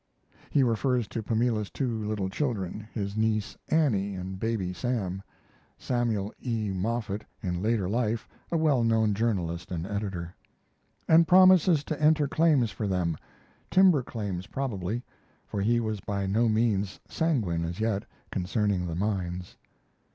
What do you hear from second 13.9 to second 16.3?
claims probably for he was by